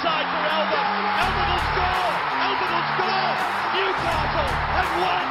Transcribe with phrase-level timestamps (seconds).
[0.00, 0.88] inside for Albert.
[1.20, 2.12] Albert will score.
[2.40, 3.32] Albert will score.
[3.76, 5.29] Newcastle have won.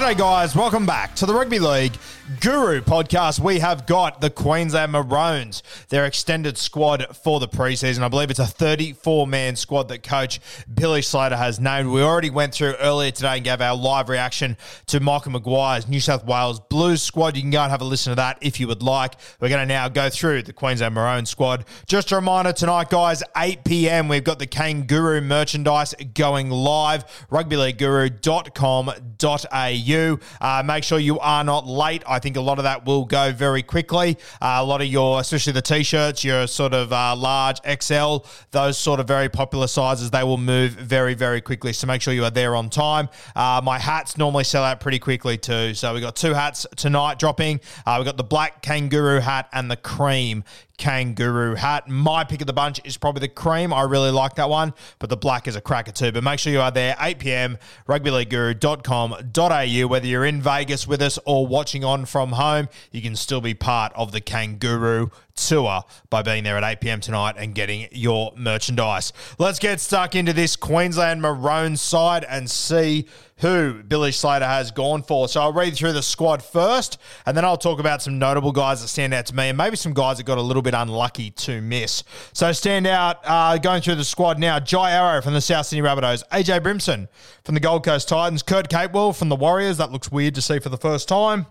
[0.00, 0.56] G'day, guys.
[0.56, 1.92] Welcome back to the Rugby League
[2.40, 3.38] Guru podcast.
[3.38, 8.00] We have got the Queensland Maroons, their extended squad for the preseason.
[8.00, 10.40] I believe it's a 34 man squad that coach
[10.72, 11.90] Billy Slater has named.
[11.90, 16.00] We already went through earlier today and gave our live reaction to Michael Maguire's New
[16.00, 17.36] South Wales Blues squad.
[17.36, 19.16] You can go and have a listen to that if you would like.
[19.38, 21.66] We're going to now go through the Queensland Maroon squad.
[21.86, 29.89] Just a reminder tonight, guys, 8 p.m., we've got the Kangaroo merchandise going live, rugbyleagueguru.com.au.
[29.94, 32.02] Uh, make sure you are not late.
[32.06, 34.16] I think a lot of that will go very quickly.
[34.40, 38.18] Uh, a lot of your, especially the t-shirts, your sort of uh, large XL,
[38.50, 41.72] those sort of very popular sizes, they will move very, very quickly.
[41.72, 43.08] So make sure you are there on time.
[43.34, 45.74] Uh, my hats normally sell out pretty quickly too.
[45.74, 47.60] So we got two hats tonight dropping.
[47.86, 50.44] Uh, we got the black kangaroo hat and the cream
[50.80, 51.88] kangaroo hat.
[51.88, 53.72] My pick of the bunch is probably the cream.
[53.72, 56.10] I really like that one, but the black is a cracker too.
[56.10, 59.86] But make sure you are there, 8 p.m., rugbyleagueguru.com.au.
[59.86, 63.52] Whether you're in Vegas with us or watching on from home, you can still be
[63.52, 65.10] part of the kangaroo
[65.48, 67.00] tour by being there at 8 p.m.
[67.00, 69.12] tonight and getting your merchandise.
[69.38, 73.06] Let's get stuck into this Queensland Maroon side and see
[73.40, 75.28] who Billy Slater has gone for.
[75.28, 78.82] So I'll read through the squad first, and then I'll talk about some notable guys
[78.82, 81.30] that stand out to me, and maybe some guys that got a little bit unlucky
[81.30, 82.04] to miss.
[82.32, 85.86] So stand out, uh, going through the squad now, Jai Arrow from the South Sydney
[85.86, 87.08] Rabbitohs, AJ Brimson
[87.44, 90.58] from the Gold Coast Titans, Kurt Capewell from the Warriors, that looks weird to see
[90.58, 91.46] for the first time.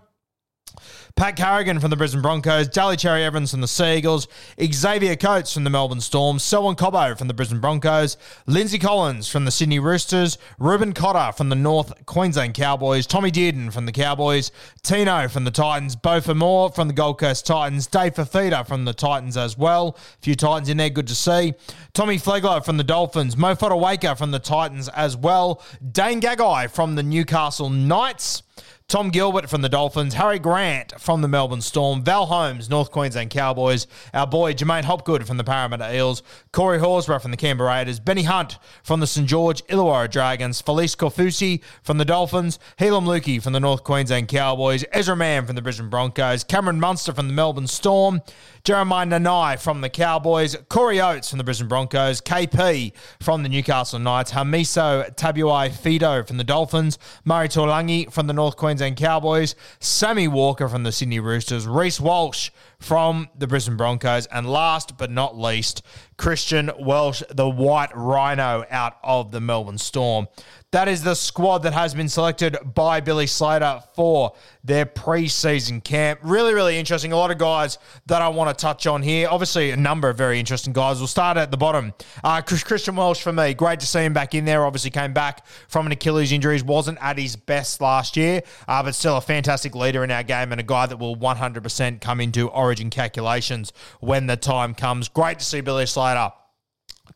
[1.16, 4.28] Pat Carrigan from the Brisbane Broncos, Daly Cherry Evans from the Sea Eagles,
[4.62, 9.44] Xavier Coates from the Melbourne Storm, Selwyn Cobbo from the Brisbane Broncos, Lindsay Collins from
[9.44, 14.52] the Sydney Roosters, Reuben Cotter from the North Queensland Cowboys, Tommy Dearden from the Cowboys,
[14.82, 18.94] Tino from the Titans, Beau Fermor from the Gold Coast Titans, Dave Fifita from the
[18.94, 19.96] Titans as well.
[19.98, 21.54] A few Titans in there, good to see.
[21.92, 25.62] Tommy Flegler from the Dolphins, Mo Fotuaika from the Titans as well,
[25.92, 28.42] Dane Gagai from the Newcastle Knights.
[28.90, 33.30] Tom Gilbert from the Dolphins, Harry Grant from the Melbourne Storm, Val Holmes, North Queensland
[33.30, 38.00] Cowboys, our boy J'maine Hopgood from the Parramatta Eels, Corey Horsburgh from the Canberra Raiders,
[38.00, 43.40] Benny Hunt from the St George Illawarra Dragons, Felise Kaufusi from the Dolphins, Heilum Luki
[43.40, 47.32] from the North Queensland Cowboys, Ezra Mam from the Brisbane Broncos, Cameron Munster from the
[47.32, 48.20] Melbourne Storm,
[48.64, 54.00] Jeremiah Nanai from the Cowboys, Corey Oates from the Brisbane Broncos, KP from the Newcastle
[54.00, 60.26] Knights, Hamiso Tabuai Fidow from the Dolphins, Murray Taulagi from the North Queensland Cowboys, Sammy
[60.28, 65.38] Walker from the Sydney Roosters, Reece Walsh from the Brisbane Broncos, and last but not
[65.38, 65.82] least,
[66.16, 70.28] Christian Welch, the White Rhino out of the Melbourne Storm.
[70.72, 76.20] That is the squad that has been selected by Billy Slater for their preseason camp.
[76.22, 77.10] Really, really interesting.
[77.10, 79.26] A lot of guys that I want to touch on here.
[79.28, 80.98] Obviously, a number of very interesting guys.
[80.98, 81.92] We'll start at the bottom.
[82.22, 83.52] Uh, Christian Welch for me.
[83.52, 84.64] Great to see him back in there.
[84.64, 86.62] Obviously, came back from an Achilles injury.
[86.62, 90.52] Wasn't at his best last year, uh, but still a fantastic leader in our game
[90.52, 95.08] and a guy that will 100% come into origin calculations when the time comes.
[95.08, 96.30] Great to see Billy Slater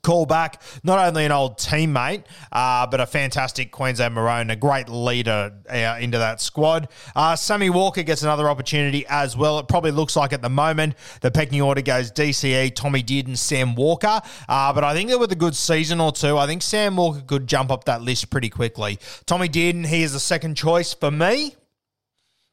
[0.03, 0.63] call back.
[0.83, 5.97] Not only an old teammate, uh, but a fantastic Queensland Maroon, a great leader uh,
[6.01, 6.89] into that squad.
[7.17, 9.59] Uh, Sammy Walker gets another opportunity as well.
[9.59, 13.75] It probably looks like at the moment the pecking order goes DCE, Tommy Dearden, Sam
[13.75, 14.21] Walker.
[14.49, 17.23] Uh, but I think that with a good season or two, I think Sam Walker
[17.23, 18.99] could jump up that list pretty quickly.
[19.27, 21.57] Tommy Dearden, he is the second choice for me.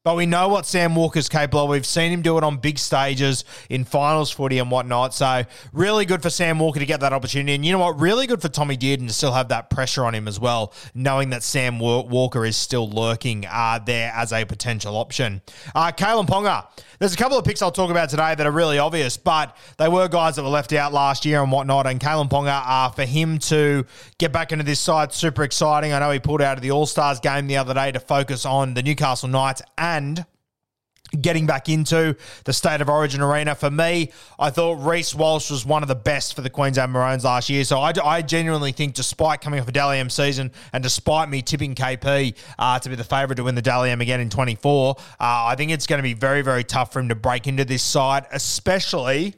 [0.03, 1.69] But we know what Sam Walker's capable of.
[1.69, 5.13] We've seen him do it on big stages in finals footy and whatnot.
[5.13, 7.53] So, really good for Sam Walker to get that opportunity.
[7.53, 7.99] And you know what?
[7.99, 11.29] Really good for Tommy Dearden to still have that pressure on him as well, knowing
[11.29, 15.39] that Sam Walker is still lurking uh, there as a potential option.
[15.75, 16.65] Uh, Kalyn Ponga.
[16.97, 19.87] There's a couple of picks I'll talk about today that are really obvious, but they
[19.87, 21.85] were guys that were left out last year and whatnot.
[21.85, 23.85] And Kalyn Ponga, uh, for him to
[24.17, 25.93] get back into this side, super exciting.
[25.93, 28.47] I know he pulled out of the All Stars game the other day to focus
[28.47, 29.90] on the Newcastle Knights and
[31.19, 32.15] getting back into
[32.45, 33.55] the State of Origin arena.
[33.55, 37.25] For me, I thought Reece Walsh was one of the best for the Queensland Maroons
[37.25, 37.63] last year.
[37.63, 41.41] So I, I genuinely think, despite coming off a Dally M season and despite me
[41.41, 44.95] tipping KP uh, to be the favourite to win the Dally M again in 24,
[44.97, 47.65] uh, I think it's going to be very, very tough for him to break into
[47.65, 49.35] this side, especially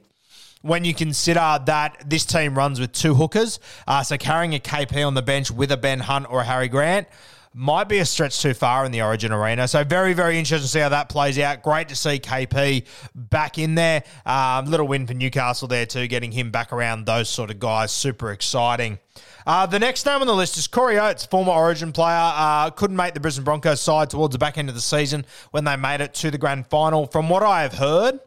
[0.62, 3.60] when you consider that this team runs with two hookers.
[3.86, 6.70] Uh, so carrying a KP on the bench with a Ben Hunt or a Harry
[6.70, 7.08] Grant
[7.54, 9.68] might be a stretch too far in the Origin arena.
[9.68, 11.62] So very, very interesting to see how that plays out.
[11.64, 12.86] Great to see KP
[13.16, 14.04] back in there.
[14.26, 17.92] Um, little win for Newcastle there too, getting him back around those sort of guys.
[17.92, 19.00] Super exciting.
[19.46, 22.32] Uh, the next name on the list is Corey Oates, former Origin player.
[22.34, 25.66] Uh, couldn't make the Brisbane Broncos side towards the back end of the season when
[25.66, 27.08] they made it to the grand final.
[27.08, 28.20] From what I have heard,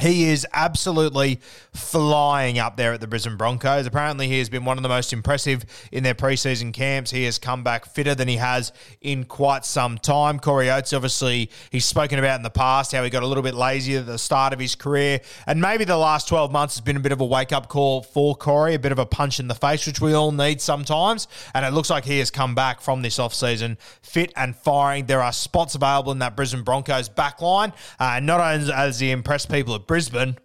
[0.00, 1.40] he is absolutely
[1.72, 3.86] flying up there at the Brisbane Broncos.
[3.86, 7.10] Apparently, he has been one of the most impressive in their preseason camps.
[7.10, 10.38] He has come back fitter than he has in quite some time.
[10.38, 13.54] Corey Oates, obviously, he's spoken about in the past how he got a little bit
[13.54, 15.20] lazy at the start of his career.
[15.46, 18.02] And maybe the last 12 months has been a bit of a wake up call
[18.02, 21.28] for Corey, a bit of a punch in the face, which we all need sometimes.
[21.54, 25.06] And it looks like he has come back from this offseason fit and firing.
[25.06, 27.72] There are spots available in that Brisbane Broncos backline.
[27.98, 30.38] Uh, not only has he impressed people at Brisbane,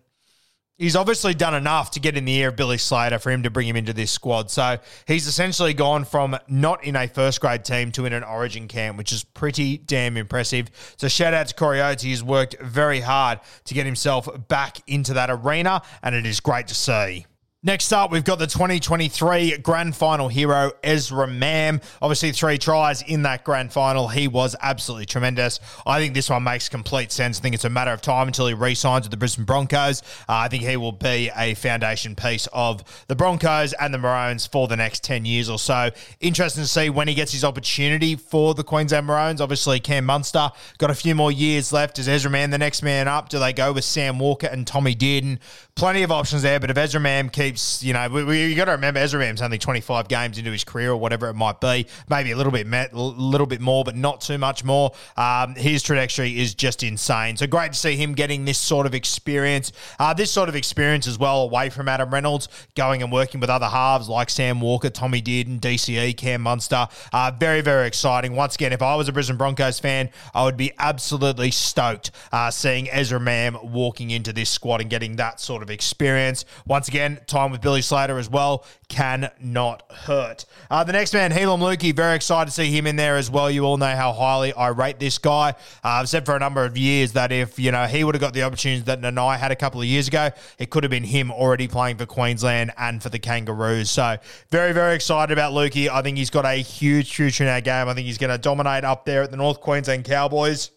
[0.79, 3.51] he's obviously done enough to get in the ear of Billy Slater for him to
[3.51, 4.49] bring him into this squad.
[4.49, 8.67] So he's essentially gone from not in a first grade team to in an origin
[8.67, 10.71] camp, which is pretty damn impressive.
[10.97, 12.01] So shout out to Corey Oates.
[12.01, 16.65] He's worked very hard to get himself back into that arena, and it is great
[16.69, 17.27] to see.
[17.65, 21.81] Next up, we've got the 2023 grand final hero, Ezra Mam.
[21.99, 24.07] Obviously, three tries in that grand final.
[24.07, 25.59] He was absolutely tremendous.
[25.83, 27.39] I think this one makes complete sense.
[27.39, 30.03] I think it's a matter of time until he re signs with the Brisbane Broncos.
[30.29, 34.45] Uh, I think he will be a foundation piece of the Broncos and the Maroons
[34.45, 35.89] for the next 10 years or so.
[36.19, 39.41] Interesting to see when he gets his opportunity for the Queensland Maroons.
[39.41, 41.97] Obviously, Cam Munster got a few more years left.
[41.97, 43.29] Is Ezra Mam the next man up?
[43.29, 45.39] Do they go with Sam Walker and Tommy Dearden?
[45.75, 48.63] Plenty of options there, but if Ezra Mam keeps you know, we, we you got
[48.63, 51.85] to remember Ezra Mam's only 25 games into his career or whatever it might be,
[52.07, 54.93] maybe a little bit, a little bit more, but not too much more.
[55.17, 57.35] Um, his trajectory is just insane.
[57.35, 61.07] So great to see him getting this sort of experience, uh, this sort of experience
[61.07, 64.89] as well away from Adam Reynolds, going and working with other halves like Sam Walker,
[64.89, 66.87] Tommy Dearden, DCE, Cam Munster.
[67.11, 68.33] Uh, very, very exciting.
[68.33, 72.49] Once again, if I was a Brisbane Broncos fan, I would be absolutely stoked uh,
[72.49, 76.45] seeing Ezra Mam walking into this squad and getting that sort of experience.
[76.65, 80.45] Once again, time with Billy Slater as well cannot hurt.
[80.69, 83.49] Uh, the next man, Heilum Luki, very excited to see him in there as well.
[83.49, 85.49] You all know how highly I rate this guy.
[85.49, 85.53] Uh,
[85.83, 88.33] I've said for a number of years that if you know he would have got
[88.33, 90.29] the opportunities that Nanai had a couple of years ago,
[90.59, 93.89] it could have been him already playing for Queensland and for the Kangaroos.
[93.89, 94.17] So
[94.49, 95.89] very very excited about Luki.
[95.89, 97.87] I think he's got a huge future in our game.
[97.87, 100.71] I think he's going to dominate up there at the North Queensland Cowboys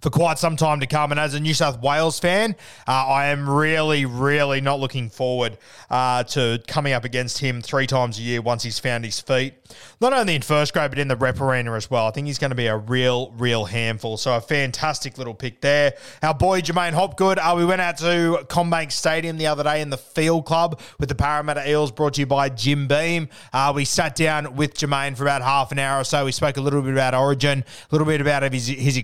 [0.00, 1.10] for quite some time to come.
[1.10, 2.56] And as a New South Wales fan,
[2.86, 5.58] uh, I am really, really not looking forward
[5.90, 9.54] uh, to coming up against him three times a year once he's found his feet.
[10.00, 12.06] Not only in first grade, but in the rep arena as well.
[12.06, 14.16] I think he's going to be a real, real handful.
[14.16, 15.94] So a fantastic little pick there.
[16.22, 19.90] Our boy J'maine Hopgood, uh, we went out to CommBank Stadium the other day in
[19.90, 23.28] the Field Club with the Parramatta Eels, brought to you by Jim Beam.
[23.52, 26.24] Uh, we sat down with J'maine for about half an hour or so.
[26.24, 28.96] We spoke a little bit about Origin, a little bit about his, his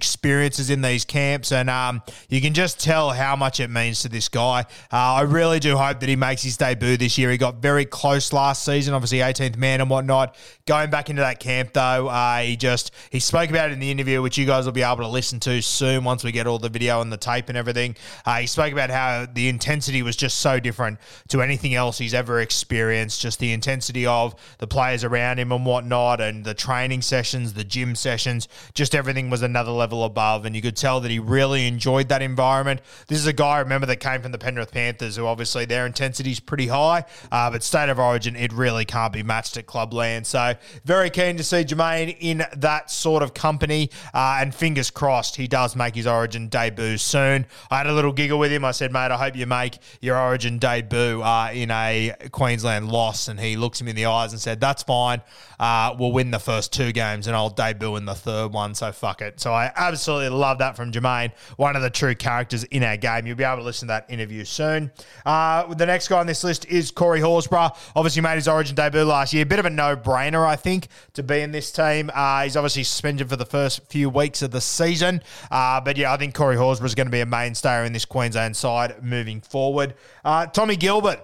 [0.58, 4.29] in these camps, and um, you can just tell how much it means to this
[4.29, 4.62] guy.
[4.93, 7.31] Uh, I really do hope that he makes his debut this year.
[7.31, 10.37] He got very close last season, obviously 18th man and whatnot.
[10.67, 13.91] Going back into that camp though, uh, he just he spoke about it in the
[13.91, 16.58] interview, which you guys will be able to listen to soon once we get all
[16.58, 17.94] the video and the tape and everything.
[18.25, 20.99] Uh, he spoke about how the intensity was just so different
[21.29, 23.20] to anything else he's ever experienced.
[23.20, 27.64] Just the intensity of the players around him and whatnot, and the training sessions, the
[27.64, 31.67] gym sessions, just everything was another level above, and you could tell that he really
[31.67, 32.81] enjoyed that environment.
[33.09, 36.31] This is a guy, remember, that came from the Penrith Panthers, who obviously their intensity
[36.31, 40.27] is pretty high, uh, but state of origin, it really can't be matched at Clubland.
[40.27, 40.55] So,
[40.85, 45.49] very keen to see J'maine in that sort of company, uh, and fingers crossed he
[45.49, 47.47] does make his origin debut soon.
[47.70, 48.65] I had a little giggle with him.
[48.65, 53.29] I said, mate, I hope you make your origin debut uh, in a Queensland loss.
[53.29, 55.23] And he looks him in the eyes and said, that's fine.
[55.59, 58.75] Uh, we'll win the first two games and I'll debut in the third one.
[58.75, 59.41] So, fuck it.
[59.41, 63.27] So, I absolutely love that from J'maine, one of the true characters in our game.
[63.27, 64.91] You'll be able to listen to that interview soon.
[65.25, 67.77] Uh, the next guy on this list is Corey Horsburgh.
[67.94, 69.44] Obviously, made his origin debut last year.
[69.44, 72.10] Bit of a no brainer, I think, to be in this team.
[72.15, 75.22] Uh, he's obviously suspended for the first few weeks of the season.
[75.51, 78.05] Uh, but yeah, I think Corey Horsburgh is going to be a mainstay in this
[78.05, 79.94] Queensland side moving forward.
[80.25, 81.20] Uh, Tommy Gilbert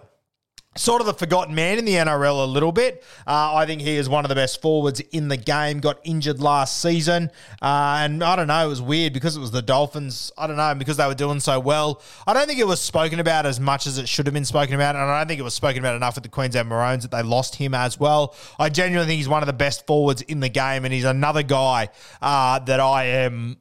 [0.77, 3.03] sort of the forgotten man in the NRL a little bit.
[3.27, 5.81] Uh, I think he is one of the best forwards in the game.
[5.81, 7.31] Got injured last season,
[7.63, 8.65] uh, and I don't know.
[8.65, 10.33] It was weird because it was the Dolphins.
[10.37, 12.03] I don't know because they were doing so well.
[12.27, 14.75] I don't think it was spoken about as much as it should have been spoken
[14.75, 17.11] about, and I don't think it was spoken about enough at the Queensland Maroons that
[17.11, 18.35] they lost him as well.
[18.59, 21.43] I genuinely think he's one of the best forwards in the game, and he's another
[21.43, 21.89] guy
[22.21, 23.57] uh, that I am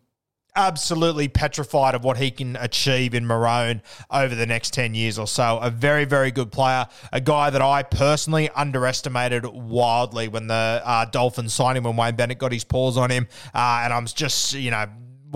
[0.55, 5.27] absolutely petrified of what he can achieve in Maroon over the next 10 years or
[5.27, 5.59] so.
[5.59, 6.87] A very, very good player.
[7.11, 12.15] A guy that I personally underestimated wildly when the uh, Dolphins signed him when Wayne
[12.15, 13.27] Bennett got his paws on him.
[13.53, 14.85] Uh, and I'm just, you know,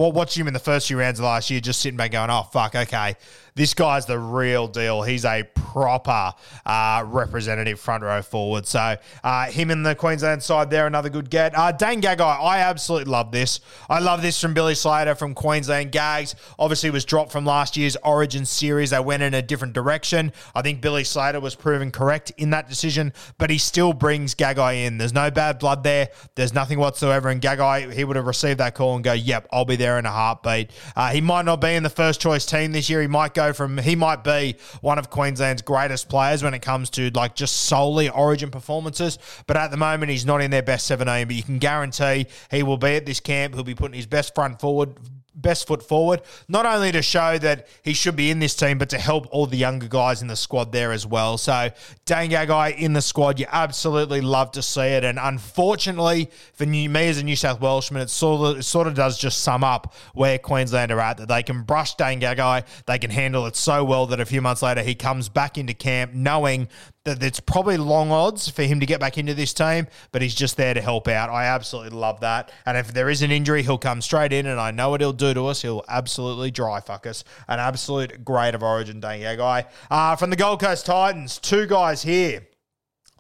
[0.08, 2.44] watching him in the first few rounds of last year, just sitting back going, oh,
[2.44, 3.16] fuck, okay,
[3.56, 5.02] this guy's the real deal.
[5.02, 6.32] He's a proper
[6.66, 8.66] uh, representative front row forward.
[8.66, 11.58] So uh, him in the Queensland side there, another good get.
[11.58, 13.60] Uh, Dane Gagai, I absolutely love this.
[13.90, 15.92] I love this from Billy Slater from Queensland.
[15.92, 18.92] Gags obviously was dropped from last year's Origin series.
[18.92, 20.32] They went in a different direction.
[20.56, 24.86] I think Billy Slater was proven correct in that decision, but he still brings Gagai
[24.86, 24.98] in.
[24.98, 26.10] There's no bad blood there.
[26.36, 27.28] There's nothing whatsoever.
[27.28, 30.06] And Gagai, he would have received that call and go, yep, I'll be there in
[30.06, 30.72] a heartbeat.
[30.96, 33.02] Uh, he might not be in the first choice team this year.
[33.02, 36.90] He might go from he might be one of Queensland's greatest players when it comes
[36.92, 39.18] to like just solely Origin performances.
[39.48, 41.28] But at the moment, he's not in their best 17.
[41.28, 43.56] But you can guarantee he will be at this camp.
[43.56, 44.96] He'll be putting his best front forward
[45.42, 48.90] best foot forward, not only to show that he should be in this team, but
[48.90, 51.38] to help all the younger guys in the squad there as well.
[51.38, 51.70] So,
[52.06, 55.04] Dane Gagai in the squad, you absolutely love to see it.
[55.04, 58.94] And unfortunately, for me as a New South Welshman, it sort of, it sort of
[58.94, 63.00] does just sum up where Queensland are at, that they can brush Dane Gagai, they
[63.00, 66.14] can handle it so well that a few months later he comes back into camp
[66.14, 66.68] knowing
[67.16, 70.36] that it's probably long odds for him to get back into this team, but he's
[70.36, 71.30] just there to help out.
[71.30, 72.52] I absolutely love that.
[72.66, 75.14] And if there is an injury, he'll come straight in, and I know what he'll
[75.14, 75.62] do to us.
[75.62, 77.24] He'll absolutely dry fuck us.
[77.48, 79.66] An absolute great of Origin day, guy.
[79.90, 82.49] Uh, from the Gold Coast Titans, two guys here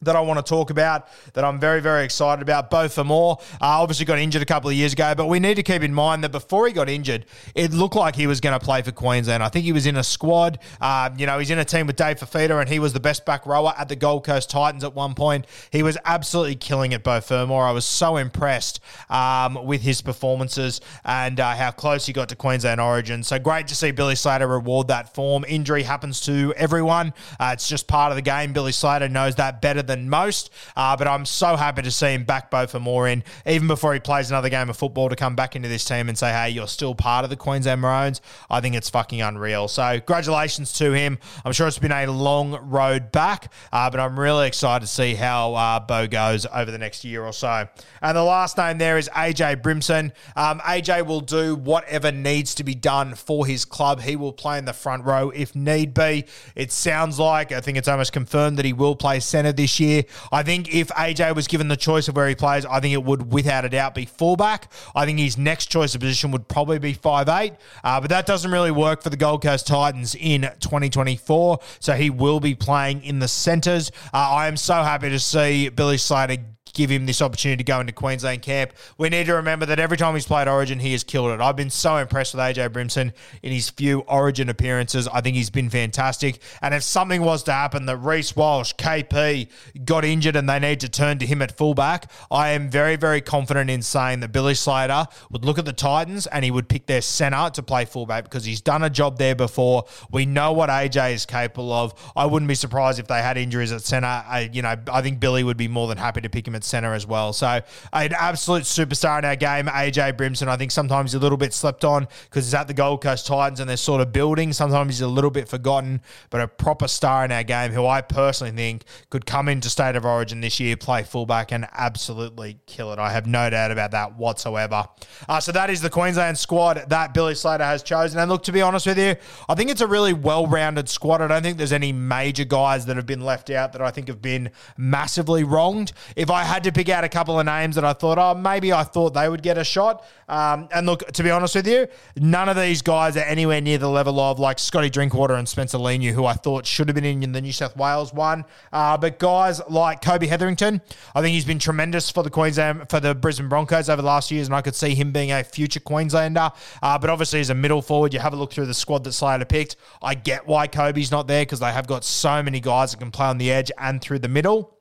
[0.01, 2.69] that I want to talk about that I'm very, very excited about.
[2.69, 3.35] Beau Fermor.
[3.53, 5.93] Uh, obviously got injured a couple of years ago, but we need to keep in
[5.93, 7.25] mind that before he got injured,
[7.55, 9.43] it looked like he was going to play for Queensland.
[9.43, 10.59] I think he was in a squad.
[10.79, 13.25] Uh, you know, he's in a team with Dave Fifita, and he was the best
[13.25, 15.45] back rower at the Gold Coast Titans at one point.
[15.71, 17.63] He was absolutely killing it, Beau Fermor.
[17.63, 18.79] I was so impressed
[19.09, 23.23] um, with his performances and uh, how close he got to Queensland Origin.
[23.23, 25.45] So great to see Billy Slater reward that form.
[25.47, 27.13] Injury happens to everyone.
[27.39, 28.53] Uh, it's just part of the game.
[28.53, 30.49] Billy Slater knows that better than most.
[30.75, 33.99] Uh, but I'm so happy to see him back Beau Fermor in, even before he
[33.99, 36.67] plays another game of football, to come back into this team and say, hey, you're
[36.67, 38.21] still part of the Queensland Maroons.
[38.49, 39.67] I think it's fucking unreal.
[39.67, 41.19] So, congratulations to him.
[41.43, 45.15] I'm sure it's been a long road back, uh, but I'm really excited to see
[45.15, 47.67] how uh, Beau goes over the next year or so.
[48.01, 50.11] And the last name there is AJ Brimson.
[50.35, 54.01] Um, AJ will do whatever needs to be done for his club.
[54.01, 56.25] He will play in the front row if need be.
[56.55, 60.03] It sounds like, I think it's almost confirmed that he will play centre this year.
[60.31, 63.03] I think if AJ was given the choice of where he plays, I think it
[63.03, 64.71] would, without a doubt, be fullback.
[64.95, 68.25] I think his next choice of position would probably be five eight, uh, but that
[68.25, 71.59] doesn't really work for the Gold Coast Titans in 2024.
[71.79, 73.91] So he will be playing in the centres.
[74.13, 76.37] Uh, I am so happy to see Billy Slater
[76.73, 78.73] give him this opportunity to go into Queensland camp.
[78.97, 81.41] We need to remember that every time he's played Origin, he has killed it.
[81.41, 85.07] I've been so impressed with AJ Brimson in his few Origin appearances.
[85.07, 86.39] I think he's been fantastic.
[86.61, 89.49] And if something was to happen that Reece Walsh, KP
[89.85, 93.21] got injured and they need to turn to him at fullback, I am very, very
[93.21, 96.85] confident in saying that Billy Slater would look at the Titans and he would pick
[96.85, 99.85] their centre to play fullback because he's done a job there before.
[100.11, 101.93] We know what AJ is capable of.
[102.15, 104.07] I wouldn't be surprised if they had injuries at centre.
[104.07, 106.63] I, you know, I think Billy would be more than happy to pick him at
[106.63, 107.33] centre as well.
[107.33, 107.61] So
[107.93, 110.47] an absolute superstar in our game, AJ Brimson.
[110.47, 113.25] I think sometimes he's a little bit slept on because he's at the Gold Coast
[113.27, 114.53] Titans and they're sort of building.
[114.53, 118.01] Sometimes he's a little bit forgotten, but a proper star in our game who I
[118.01, 122.91] personally think could come into State of Origin this year, play fullback, and absolutely kill
[122.93, 122.99] it.
[122.99, 124.85] I have no doubt about that whatsoever.
[125.27, 128.19] Uh, so that is the Queensland squad that Billy Slater has chosen.
[128.19, 129.15] And look, to be honest with you,
[129.47, 131.21] I think it's a really well rounded squad.
[131.21, 134.07] I don't think there's any major guys that have been left out that I think
[134.07, 135.93] have been massively wronged.
[136.15, 138.73] If I had to pick out a couple of names that I thought, oh, maybe
[138.73, 140.03] I thought they would get a shot.
[140.27, 141.87] Um, and look, to be honest with you,
[142.17, 145.77] none of these guys are anywhere near the level of like Scotty Drinkwater and Spencer
[145.77, 148.45] Leniu, who I thought should have been in the New South Wales one.
[148.73, 150.81] Uh, but guys like Kobe Hetherington,
[151.15, 154.31] I think he's been tremendous for the Queensland, for the Brisbane Broncos over the last
[154.31, 156.51] years, and I could see him being a future Queenslander.
[156.81, 159.13] Uh, but obviously, as a middle forward, you have a look through the squad that
[159.13, 159.75] Slater picked.
[160.01, 163.11] I get why Kobe's not there because they have got so many guys that can
[163.11, 164.78] play on the edge and through the middle.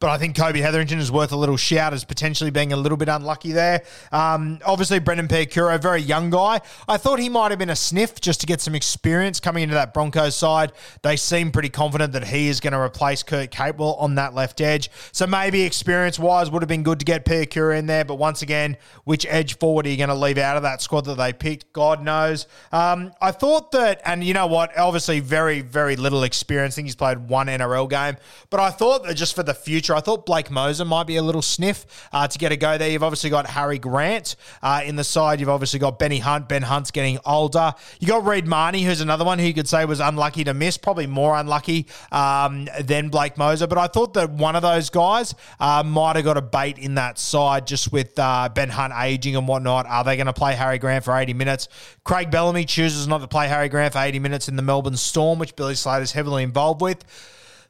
[0.00, 2.96] But I think Kobe Hetherington is worth a little shout as potentially being a little
[2.96, 3.82] bit unlucky there.
[4.12, 6.60] Um, obviously, Brendan Piakura, very young guy.
[6.88, 9.74] I thought he might have been a sniff just to get some experience coming into
[9.74, 10.72] that Broncos side.
[11.02, 14.60] They seem pretty confident that he is going to replace Kurt Capewell on that left
[14.60, 14.90] edge.
[15.12, 18.04] So maybe experience wise would have been good to get Piakura in there.
[18.04, 21.04] But once again, which edge forward are you going to leave out of that squad
[21.06, 21.72] that they picked?
[21.72, 22.46] God knows.
[22.72, 24.76] Um, I thought that, and you know what?
[24.76, 26.74] Obviously, very, very little experience.
[26.74, 28.16] I think he's played one NRL game.
[28.50, 29.92] But I thought that just for the future, future.
[29.92, 32.88] I thought Blake Mozer might be a little sniff uh, to get a go there.
[32.88, 35.40] You've obviously got Harry Grant uh, in the side.
[35.40, 36.48] You've obviously got Benny Hunt.
[36.48, 37.74] Ben Hunt's getting older.
[37.98, 40.78] You got Reed Mahoney, who's another one who you could say was unlucky to miss,
[40.78, 43.68] probably more unlucky um, than Blake Mozer.
[43.68, 46.94] But I thought that one of those guys uh, might have got a bait in
[46.94, 49.86] that side just with uh, Ben Hunt aging and whatnot.
[49.86, 51.68] Are they going to play Harry Grant for 80 minutes?
[52.04, 55.40] Craig Bellamy chooses not to play Harry Grant for 80 minutes in the Melbourne Storm,
[55.40, 57.04] which Billy Slater's heavily involved with.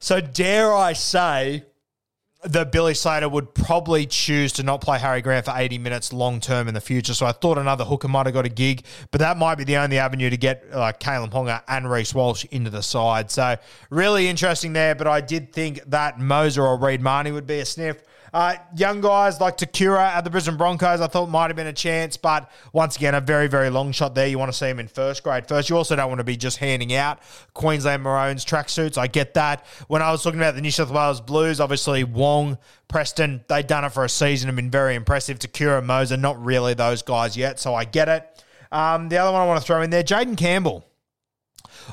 [0.04, 1.64] So dare I say
[2.45, 6.41] that Billy Slater would probably choose to not play Harry Grant for 80 minutes long
[6.41, 7.15] term in the future.
[7.15, 9.77] So I thought another hooker might have got a gig, but that might be the
[9.77, 13.31] only avenue to get like uh, Ponga and Reece Walsh into the side.
[13.31, 13.57] So
[13.91, 17.65] really interesting there, but I did think that Mozer or Reed Mahoney would be a
[17.65, 18.03] sniff.
[18.35, 21.73] Uh, young guys like Takura at the Brisbane Broncos, I thought might have been a
[21.73, 24.26] chance, but once again, a very, very long shot there.
[24.26, 25.71] You want to see him in first grade first.
[25.71, 27.21] You also don't want to be just handing out
[27.55, 28.99] Queensland Maroons tracksuits.
[28.99, 29.64] I get that.
[29.87, 33.85] When I was talking about the New South Wales Blues, obviously Wong, Preston, they've done
[33.85, 35.38] it for a season and been very impressive.
[35.38, 38.45] Takura, Mozer, not really those guys yet, so I get it.
[38.73, 40.85] Um, the other one I want to throw in there, Jayden Campbell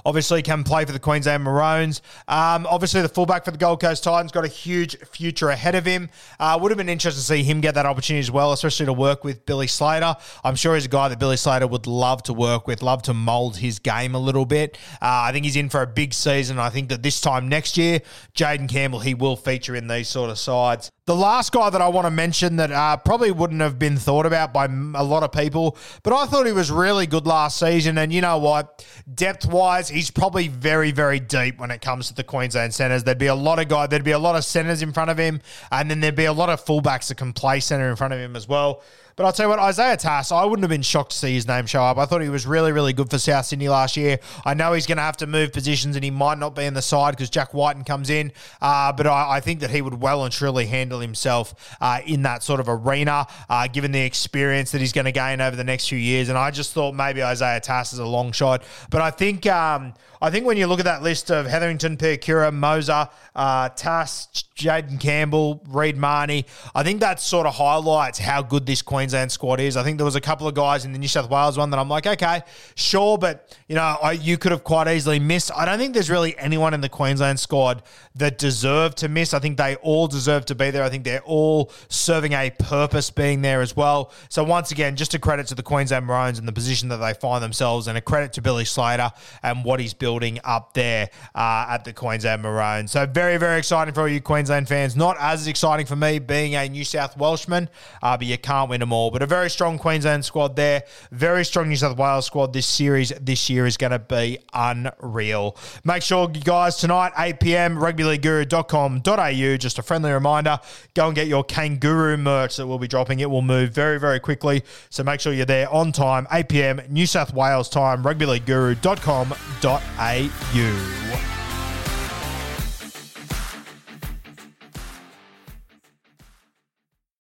[0.06, 2.02] obviously can play for the Queensland Maroons.
[2.28, 5.86] Um, obviously, the fullback for the Gold Coast Titans got a huge future ahead of
[5.86, 6.10] him.
[6.40, 8.94] Uh, would have been interesting to see him get that opportunity as well, especially to
[8.94, 10.16] work with Billy Slater.
[10.44, 13.14] I'm sure he's a guy that Billy Slater would love to work with, love to
[13.14, 14.78] mould his game a little bit.
[15.02, 16.60] Uh, I think he's in for a big season.
[16.60, 18.02] I think that this time next year,
[18.36, 20.92] Jayden Campbell, he will feature in these sort of sides.
[21.08, 24.28] The last guy that I want to mention that uh, probably wouldn't have been thought
[24.28, 27.98] about by a lot of people, but I thought he was really good last season.
[27.98, 28.86] And you know what?
[29.12, 33.04] Depth wise, he's probably very, very deep when it comes to the Queensland centres.
[33.04, 35.18] There'd be a lot of guys, there'd be a lot of centres in front of
[35.18, 35.42] him,
[35.72, 38.20] and then there'd be a lot of fullbacks that can play centre in front of
[38.20, 38.84] him as well.
[39.22, 41.48] But I'll tell you what, Isaiah Tass, I wouldn't have been shocked to see his
[41.48, 42.00] name show up.
[42.00, 44.18] I thought he was really, really good for South Sydney last year.
[44.46, 46.74] I know he's going to have to move positions and he might not be in
[46.74, 48.32] the side because Jack Wighton comes in,
[48.64, 52.24] uh, but I, I, think that he would well and truly handle himself uh, in
[52.24, 55.64] that sort of arena, uh, given the experience that he's going to gain over the
[55.64, 56.30] next few years.
[56.30, 58.64] And I just thought maybe Isaiah Tass is a long shot.
[58.90, 59.46] But I think.
[59.46, 64.28] Um, I think when you look at that list of Hetherington, Piakura, Mozer, uh, Tass,
[64.56, 69.60] Jayden Campbell, Reed Mahoney, I think that sort of highlights how good this Queensland squad
[69.60, 69.76] is.
[69.76, 71.80] I think there was a couple of guys in the New South Wales one that
[71.80, 72.42] I'm like, okay,
[72.76, 75.50] sure, but you know, I, you could have quite easily missed.
[75.58, 77.82] I don't think there's really anyone in the Queensland squad
[78.14, 79.34] that deserve to miss.
[79.34, 80.84] I think they all deserve to be there.
[80.84, 84.12] I think they're all serving a purpose being there as well.
[84.30, 87.16] So once again, just a credit to the Queensland Maroons and the position that they
[87.16, 91.10] find themselves, and a credit to Billy Slater and what he's built building up there
[91.34, 92.92] uh, at the Queensland Maroons.
[92.92, 94.94] So very, very exciting for all you Queensland fans.
[94.94, 97.70] Not as exciting for me being a New South Welshman,
[98.04, 99.10] uh, but you can't win them all.
[99.10, 100.84] But a very strong Queensland squad there.
[101.14, 102.52] Very strong New South Wales squad.
[102.52, 105.56] This series this year is going to be unreal.
[105.86, 109.58] Make sure you guys tonight, 8 p.m., rugbyleagueguru.com.au.
[109.58, 110.60] Just a friendly reminder,
[110.94, 113.22] go and get your Kangaroo merch that we'll be dropping.
[113.22, 114.64] It will move very, very quickly.
[114.90, 116.82] So make sure you're there on time, 8 p.m.
[116.90, 120.01] New South Wales time, rugbyleagueguru.com.au.
[120.02, 121.41] AU.